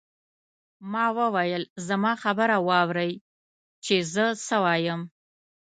[0.91, 3.11] ما وویل زما خبره واورئ
[3.85, 5.01] چې زه څه وایم.